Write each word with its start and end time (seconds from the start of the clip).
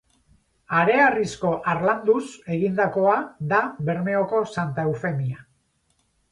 Hareharrizko 0.77 1.51
harlanduz 1.73 2.23
egindakoa 2.57 3.21
da 3.55 3.63
Bermeoko 3.93 4.43
Santa 4.57 4.91
Eufemia. 4.91 5.49